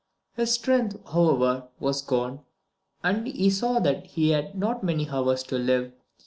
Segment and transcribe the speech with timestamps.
[0.33, 2.39] His strength, however, was gone,
[3.03, 5.93] and he saw that he had not many hours to live.